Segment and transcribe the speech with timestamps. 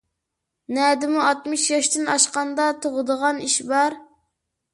[0.77, 4.01] نەدىمۇ ئاتمىش ياشتىن ئاشقاندا تۇغىدىغان ئىش بار؟